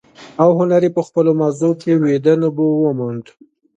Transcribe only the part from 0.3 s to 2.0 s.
او هنري په خپلو ماغزو کې